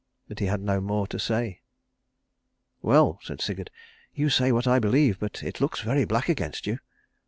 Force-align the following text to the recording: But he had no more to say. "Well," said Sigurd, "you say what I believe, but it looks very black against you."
But 0.27 0.39
he 0.39 0.47
had 0.47 0.61
no 0.61 0.81
more 0.81 1.05
to 1.05 1.19
say. 1.19 1.61
"Well," 2.81 3.19
said 3.21 3.39
Sigurd, 3.39 3.69
"you 4.15 4.31
say 4.31 4.51
what 4.51 4.65
I 4.65 4.79
believe, 4.79 5.19
but 5.19 5.43
it 5.43 5.61
looks 5.61 5.81
very 5.81 6.05
black 6.05 6.27
against 6.27 6.65
you." 6.65 6.79